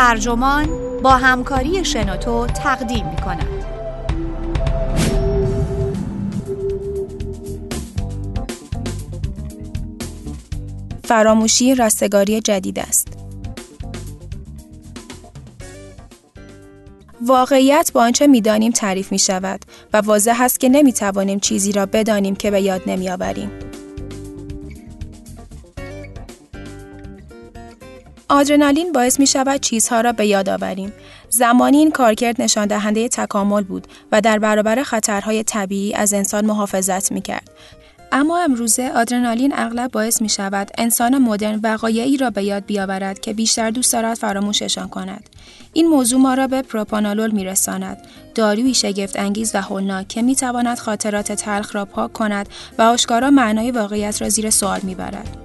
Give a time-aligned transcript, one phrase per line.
[0.00, 0.68] ترجمان
[1.02, 3.46] با همکاری شنوتو تقدیم می کند.
[11.04, 13.08] فراموشی رستگاری جدید است.
[17.26, 19.60] واقعیت با آنچه می‌دانیم تعریف می شود
[19.92, 23.50] و واضح است که نمی توانیم چیزی را بدانیم که به یاد نمی آوریم.
[28.30, 30.92] آدرنالین باعث می شود چیزها را به یاد آوریم.
[31.28, 37.12] زمانی این کارکرد نشان دهنده تکامل بود و در برابر خطرهای طبیعی از انسان محافظت
[37.12, 37.50] می کرد.
[38.12, 43.32] اما امروزه آدرنالین اغلب باعث می شود انسان مدرن وقایعی را به یاد بیاورد که
[43.32, 45.30] بیشتر دوست دارد فراموششان کند.
[45.72, 47.98] این موضوع ما را به پروپانالول می رساند.
[48.34, 53.30] دارویی شگفت انگیز و هولناک که می تواند خاطرات تلخ را پاک کند و آشکارا
[53.30, 55.39] معنای واقعیت را زیر سوال می برد.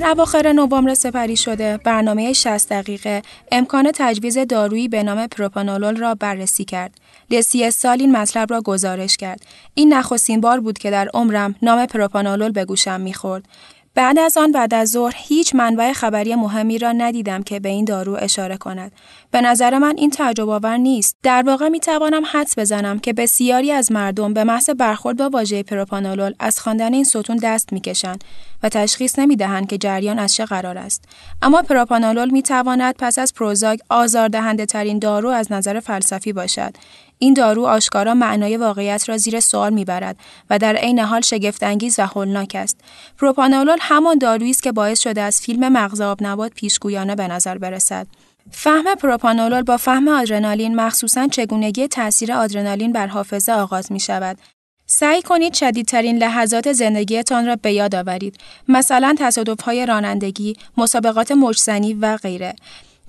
[0.00, 6.14] در اواخر نوامبر سپری شده برنامه 60 دقیقه امکان تجویز دارویی به نام پروپانولول را
[6.14, 7.00] بررسی کرد.
[7.30, 9.46] لسی سال این مطلب را گزارش کرد.
[9.74, 13.44] این نخستین بار بود که در عمرم نام پروپانولول به گوشم می‌خورد.
[13.94, 17.84] بعد از آن بعد از ظهر هیچ منبع خبری مهمی را ندیدم که به این
[17.84, 18.92] دارو اشاره کند.
[19.30, 21.16] به نظر من این تعجب آور نیست.
[21.22, 25.62] در واقع می توانم حدس بزنم که بسیاری از مردم به محض برخورد با واژه
[25.62, 28.24] پروپانولول از خواندن این ستون دست می‌کشند
[28.62, 31.04] و تشخیص نمی دهند که جریان از چه قرار است.
[31.42, 36.74] اما پروپانولول می تواند پس از پروزاگ آزاردهنده ترین دارو از نظر فلسفی باشد.
[37.22, 40.16] این دارو آشکارا معنای واقعیت را زیر سوال می‌برد
[40.50, 42.80] و در عین حال شگفتانگیز و هولناک است.
[43.18, 47.58] پروپانولول همان دارویی است که باعث شده از فیلم مغز آب نبات پیشگویانه به نظر
[47.58, 48.06] برسد.
[48.50, 54.38] فهم پروپانولول با فهم آدرنالین مخصوصا چگونگی تاثیر آدرنالین بر حافظه آغاز می شود.
[54.86, 58.36] سعی کنید شدیدترین لحظات زندگیتان را به یاد آورید
[58.68, 62.54] مثلا تصادف‌های رانندگی، مسابقات موجزنی و غیره.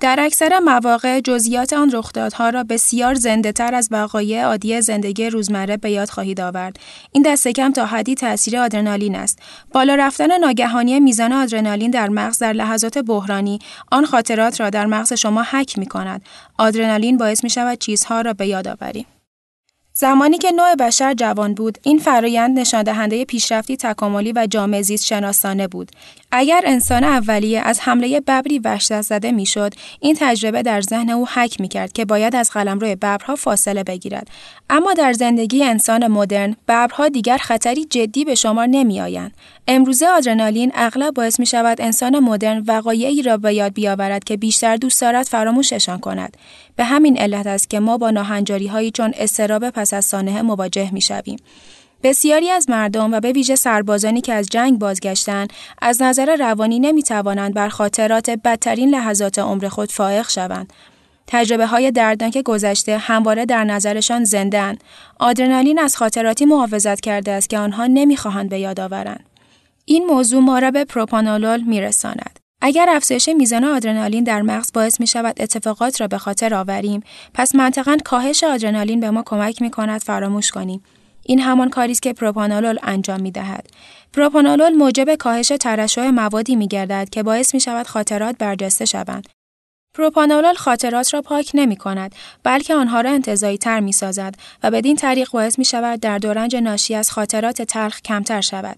[0.01, 5.77] در اکثر مواقع جزئیات آن رخدادها را بسیار زنده تر از وقایع عادی زندگی روزمره
[5.77, 6.79] به یاد خواهید آورد.
[7.11, 9.39] این دست کم تا حدی تاثیر آدرنالین است.
[9.73, 13.59] بالا رفتن ناگهانی میزان آدرنالین در مغز در لحظات بحرانی
[13.91, 16.21] آن خاطرات را در مغز شما حک می کند.
[16.57, 19.05] آدرنالین باعث می شود چیزها را به یاد آوریم.
[20.01, 25.05] زمانی که نوع بشر جوان بود، این فرایند نشان دهنده پیشرفتی تکاملی و جامعه زیست
[25.05, 25.91] شناسانه بود.
[26.31, 31.61] اگر انسان اولیه از حمله ببری وحشت زده می‌شد، این تجربه در ذهن او حک
[31.61, 34.27] می کرد که باید از قلمرو ببرها فاصله بگیرد.
[34.69, 39.33] اما در زندگی انسان مدرن، ببرها دیگر خطری جدی به شمار نمی آیند.
[39.67, 44.75] امروزه آدرنالین اغلب باعث می شود انسان مدرن وقایعی را به یاد بیاورد که بیشتر
[44.75, 46.37] دوست دارد فراموششان کند.
[46.75, 50.93] به همین علت است که ما با ناهنجاری هایی چون استراب پس از سانحه مواجه
[50.93, 51.37] می شویم.
[52.03, 57.03] بسیاری از مردم و به ویژه سربازانی که از جنگ بازگشتند از نظر روانی نمی
[57.03, 60.73] توانند بر خاطرات بدترین لحظات عمر خود فائق شوند.
[61.27, 64.77] تجربه های دردناک گذشته همواره در نظرشان زنده
[65.19, 69.25] آدرنالین از خاطراتی محافظت کرده است که آنها نمی‌خواهند به یاد آورند.
[69.85, 72.40] این موضوع ما را به پروپانولول میرساند.
[72.61, 77.55] اگر افزایش میزان آدرنالین در مغز باعث می شود اتفاقات را به خاطر آوریم، پس
[77.55, 80.83] منطقا کاهش آدرنالین به ما کمک می کند فراموش کنیم.
[81.23, 83.65] این همان کاری است که پروپانولول انجام می دهد.
[84.13, 89.27] پروپانولول موجب کاهش ترشح موادی می گردد که باعث می شود خاطرات برجسته شوند.
[89.93, 94.95] پروپانولول خاطرات را پاک نمی کند بلکه آنها را انتظایی تر می سازد و بدین
[94.95, 98.77] طریق باعث می شود در دورنج ناشی از خاطرات تلخ کمتر شود.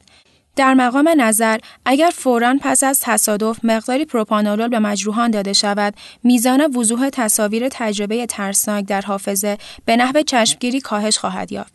[0.56, 5.94] در مقام نظر اگر فوراً پس از تصادف مقداری پروپانولول به مجروحان داده شود
[6.24, 11.74] میزان وضوح تصاویر تجربه ترسناک در حافظه به نحو چشمگیری کاهش خواهد یافت.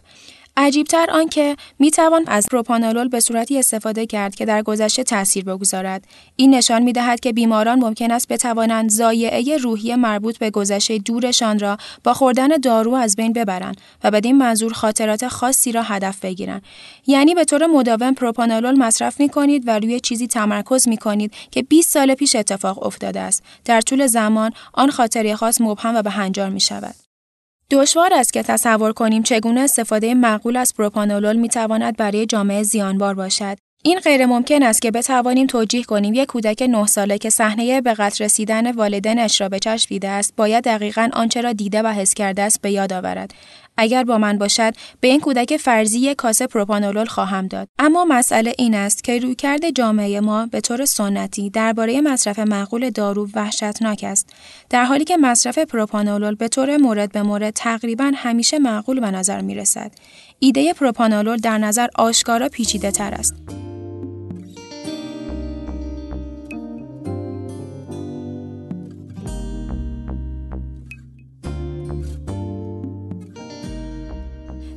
[0.61, 6.05] عجیبتر آنکه می توان از پروپانولول به صورتی استفاده کرد که در گذشته تاثیر بگذارد.
[6.37, 11.59] این نشان می دهد که بیماران ممکن است بتوانند زایعه روحی مربوط به گذشته دورشان
[11.59, 16.63] را با خوردن دارو از بین ببرند و بدین منظور خاطرات خاصی را هدف بگیرند.
[17.07, 21.63] یعنی به طور مداوم پروپانولول مصرف می کنید و روی چیزی تمرکز می کنید که
[21.63, 23.43] 20 سال پیش اتفاق افتاده است.
[23.65, 27.08] در طول زمان آن خاطره خاص مبهم و به هنجار می شود
[27.71, 33.15] دشوار است که تصور کنیم چگونه استفاده معقول از پروپانولول می تواند برای جامعه زیانبار
[33.15, 33.59] باشد.
[33.83, 37.95] این غیر ممکن است که بتوانیم توجیه کنیم یک کودک نه ساله که صحنه به
[37.95, 42.15] قتل رسیدن والدینش را به چشم دیده است باید دقیقا آنچه را دیده و حس
[42.15, 43.35] کرده است به یاد آورد
[43.79, 47.69] اگر با من باشد به این کودک فرضی یک کاسه پروپانولول خواهم داد.
[47.79, 53.29] اما مسئله این است که رویکرد جامعه ما به طور سنتی درباره مصرف معقول دارو
[53.35, 54.33] وحشتناک است
[54.71, 59.41] در حالی که مصرف پروپانولول به طور مورد به مورد تقریبا همیشه معقول به نظر
[59.41, 59.93] می رسد
[60.39, 63.35] ایده پروپانولول در نظر آشکارا پیچیده تر است.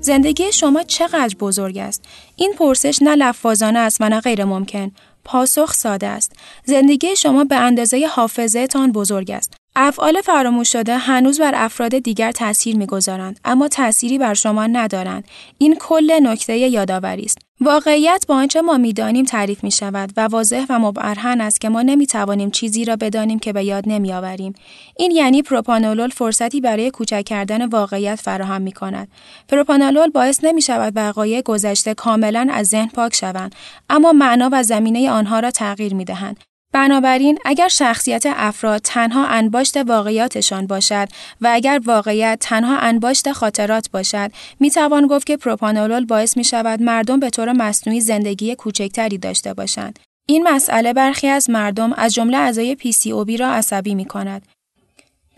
[0.01, 2.05] زندگی شما چقدر بزرگ است؟
[2.35, 4.91] این پرسش نه لفاظانه است و نه غیر ممکن.
[5.23, 6.31] پاسخ ساده است.
[6.65, 9.53] زندگی شما به اندازه حافظه تان بزرگ است.
[9.75, 15.23] افعال فراموش شده هنوز بر افراد دیگر تاثیر می‌گذارند اما تأثیری بر شما ندارند
[15.57, 20.65] این کل نکته یادآوری است واقعیت با آنچه ما می‌دانیم تعریف می شود و واضح
[20.69, 24.53] و مبرهن است که ما نمی توانیم چیزی را بدانیم که به یاد نمی آوریم.
[24.97, 29.07] این یعنی پروپانولول فرصتی برای کوچک کردن واقعیت فراهم می کند.
[29.47, 33.55] پروپانولول باعث نمی شود وقایع گذشته کاملا از ذهن پاک شوند
[33.89, 36.50] اما معنا و زمینه آنها را تغییر می دهند.
[36.73, 41.07] بنابراین اگر شخصیت افراد تنها انباشت واقعیاتشان باشد
[41.41, 46.81] و اگر واقعیت تنها انباشت خاطرات باشد می توان گفت که پروپانولول باعث می شود
[46.81, 49.99] مردم به طور مصنوعی زندگی کوچکتری داشته باشند.
[50.29, 54.47] این مسئله برخی از مردم از جمله اعضای PCOB را عصبی می کند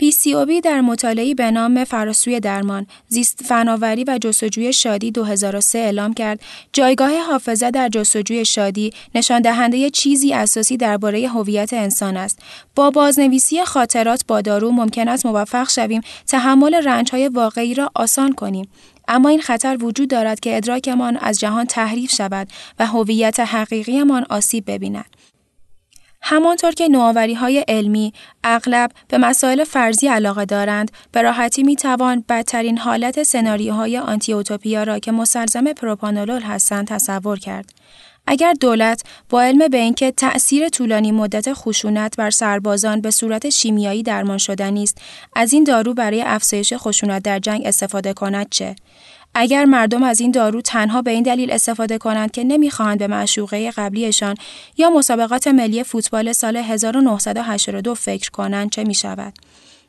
[0.02, 6.40] PCOB در مطالعه‌ای به نام فراسوی درمان، زیست فناوری و جستجوی شادی 2003 اعلام کرد
[6.74, 12.40] جایگاه حافظه در جستجوی شادی نشان دهنده چیزی اساسی درباره هویت انسان است.
[12.76, 18.68] با بازنویسی خاطرات با دارو ممکن است موفق شویم تحمل رنج‌های واقعی را آسان کنیم.
[19.08, 22.48] اما این خطر وجود دارد که ادراکمان از جهان تحریف شود
[22.80, 25.06] و هویت حقیقیمان آسیب ببیند.
[26.26, 32.24] همانطور که نوآوری های علمی اغلب به مسائل فرضی علاقه دارند، به راحتی می توان
[32.30, 37.74] بدترین حالت سناریوهای آنتی اوتوپیا را که مسلزم پروپانولول هستند تصور کرد.
[38.28, 44.04] اگر دولت با علم به اینکه تأثیر طولانی مدت خشونت بر سربازان به صورت شیمیایی
[44.04, 44.98] درمان شدنی است،
[45.36, 48.76] از این دارو برای افزایش خشونت در جنگ استفاده کند چه؟
[49.36, 53.72] اگر مردم از این دارو تنها به این دلیل استفاده کنند که نمی‌خواهند به معشوقه
[53.72, 54.36] قبلیشان
[54.78, 59.34] یا مسابقات ملی فوتبال سال 1982 فکر کنند چه می شود؟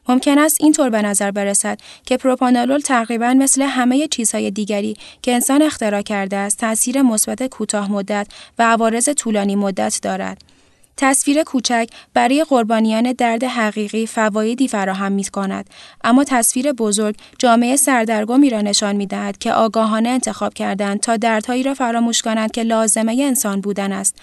[0.09, 5.63] ممکن است اینطور به نظر برسد که پروپانولول تقریبا مثل همه چیزهای دیگری که انسان
[5.63, 8.27] اختراع کرده است تاثیر مثبت کوتاه مدت
[8.59, 10.54] و عوارض طولانی مدت دارد.
[10.97, 15.71] تصویر کوچک برای قربانیان درد حقیقی فوایدی فراهم می کند
[16.05, 21.63] اما تصویر بزرگ جامعه سردرگمی را نشان می دهد که آگاهانه انتخاب کردند تا دردهایی
[21.63, 24.17] را فراموش کنند که لازمه انسان بودن است.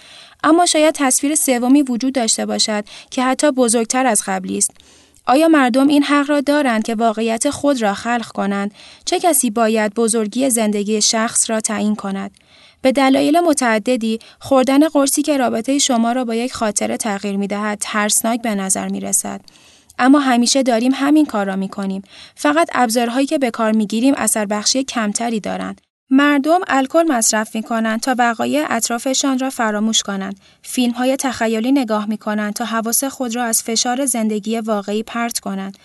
[0.44, 4.72] اما شاید تصویر سومی وجود داشته باشد که حتی بزرگتر از قبلی است.
[5.28, 8.74] آیا مردم این حق را دارند که واقعیت خود را خلق کنند؟
[9.06, 12.32] چه کسی باید بزرگی زندگی شخص را تعیین کند؟
[12.82, 17.78] به دلایل متعددی خوردن قرصی که رابطه شما را با یک خاطره تغییر می دهد
[17.82, 19.42] ترسناک به نظر می رسد.
[20.00, 22.02] اما همیشه داریم همین کار را می کنیم.
[22.36, 25.82] فقط ابزارهایی که به کار می گیریم اثر بخشی کمتری دارند.
[26.14, 30.40] مردم الکل مصرف می کنند تا وقایع اطرافشان را فراموش کنند.
[30.62, 35.40] فیلم های تخیلی نگاه می کنند تا حواس خود را از فشار زندگی واقعی پرت
[35.40, 35.78] کنند.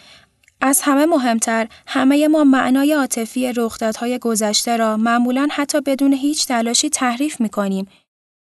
[0.60, 6.90] از همه مهمتر همه ما معنای عاطفی رخدادهای گذشته را معمولا حتی بدون هیچ تلاشی
[6.90, 7.88] تحریف می کنیم.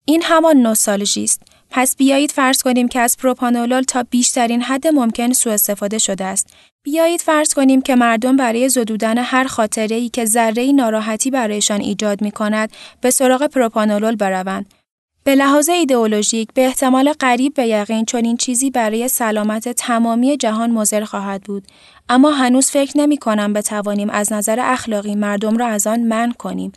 [0.04, 1.42] این همان نوستالژی است.
[1.70, 6.54] پس بیایید فرض کنیم که از پروپانولول تا بیشترین حد ممکن سوء استفاده شده است.
[6.82, 12.22] بیایید فرض کنیم که مردم برای زدودن هر خاطره ای که ذره ناراحتی برایشان ایجاد
[12.22, 14.74] می کند به سراغ پروپانولول بروند.
[15.24, 21.04] به لحاظ ایدئولوژیک به احتمال قریب به یقین چنین چیزی برای سلامت تمامی جهان مضر
[21.04, 21.66] خواهد بود
[22.08, 26.72] اما هنوز فکر نمی کنم بتوانیم از نظر اخلاقی مردم را از آن منع کنیم.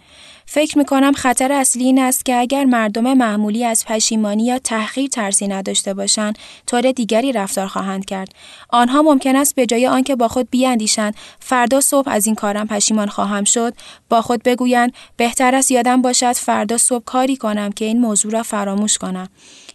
[0.46, 5.10] فکر می کنم خطر اصلی این است که اگر مردم معمولی از پشیمانی یا تحقیر
[5.10, 8.30] ترسی نداشته باشند طور دیگری رفتار خواهند کرد.
[8.70, 13.08] آنها ممکن است به جای آنکه با خود بیاندیشند فردا صبح از این کارم پشیمان
[13.08, 13.74] خواهم شد
[14.10, 18.44] با خود بگویند بهتر است یادم باشد فردا صبح کاری کنم که این موضوع را
[18.44, 19.30] فراموش کنم.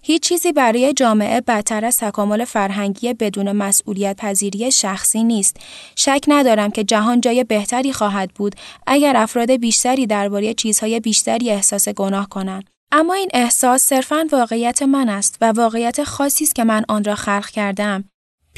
[0.08, 5.56] هیچ چیزی برای جامعه بدتر از تکامل فرهنگی بدون مسئولیت پذیری شخصی نیست.
[5.96, 8.54] شک ندارم که جهان جای بهتری خواهد بود
[8.86, 12.70] اگر افراد بیشتری درباره چیزهای بیشتری احساس گناه کنند.
[12.92, 17.14] اما این احساس صرفا واقعیت من است و واقعیت خاصی است که من آن را
[17.14, 18.04] خلق کردم.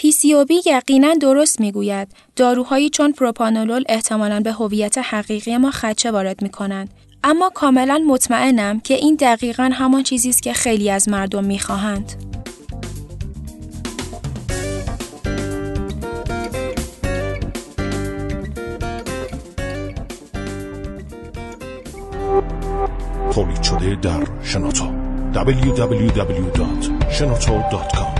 [0.00, 6.49] PCOB یقینا درست می‌گوید داروهایی چون پروپانولول احتمالا به هویت حقیقی ما خدشه وارد می
[6.49, 7.08] کنند.
[7.25, 12.13] اما کاملا مطمئنم که این دقیقا همان چیزی است که خیلی از مردم می‌خواهند.
[23.33, 24.85] تولید شده در شنوتو
[25.35, 28.18] www.shenoto.com